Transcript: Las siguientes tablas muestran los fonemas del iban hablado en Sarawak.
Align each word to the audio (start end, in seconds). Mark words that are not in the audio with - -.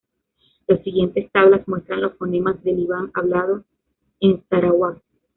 Las 0.65 0.81
siguientes 0.83 1.31
tablas 1.31 1.67
muestran 1.67 2.01
los 2.01 2.15
fonemas 2.17 2.63
del 2.63 2.79
iban 2.79 3.11
hablado 3.13 3.65
en 4.19 4.43
Sarawak. 4.49 4.99